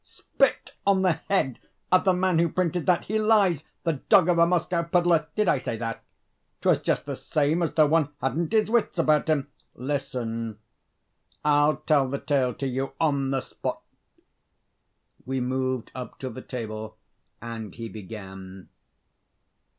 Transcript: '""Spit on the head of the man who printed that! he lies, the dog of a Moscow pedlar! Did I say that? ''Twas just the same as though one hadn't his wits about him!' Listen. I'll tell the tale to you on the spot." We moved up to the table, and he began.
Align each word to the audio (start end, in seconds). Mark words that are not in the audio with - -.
'""Spit 0.03 0.75
on 0.87 1.03
the 1.03 1.19
head 1.29 1.59
of 1.91 2.05
the 2.05 2.13
man 2.13 2.39
who 2.39 2.49
printed 2.49 2.87
that! 2.87 3.05
he 3.05 3.19
lies, 3.19 3.65
the 3.83 3.93
dog 4.09 4.29
of 4.29 4.39
a 4.39 4.47
Moscow 4.47 4.81
pedlar! 4.81 5.27
Did 5.35 5.47
I 5.47 5.59
say 5.59 5.77
that? 5.77 6.01
''Twas 6.63 6.81
just 6.81 7.05
the 7.05 7.15
same 7.15 7.61
as 7.61 7.73
though 7.73 7.85
one 7.85 8.09
hadn't 8.19 8.51
his 8.51 8.67
wits 8.71 8.97
about 8.97 9.27
him!' 9.29 9.49
Listen. 9.75 10.57
I'll 11.45 11.75
tell 11.77 12.09
the 12.09 12.17
tale 12.17 12.55
to 12.55 12.67
you 12.67 12.93
on 12.99 13.29
the 13.29 13.41
spot." 13.41 13.83
We 15.23 15.39
moved 15.39 15.91
up 15.93 16.17
to 16.17 16.31
the 16.31 16.41
table, 16.41 16.97
and 17.39 17.75
he 17.75 17.87
began. 17.87 18.69